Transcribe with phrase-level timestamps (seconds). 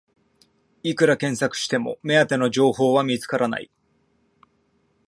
[0.81, 3.69] いくら検索しても目当ての情報は見つからない